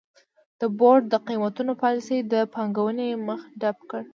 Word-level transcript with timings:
د 0.59 0.61
بورډ 0.77 1.03
د 1.09 1.13
قېمتونو 1.27 1.71
پالیسۍ 1.81 2.19
د 2.33 2.35
پانګونې 2.53 3.07
مخه 3.27 3.45
ډپ 3.61 3.77
کړه. 3.89 4.03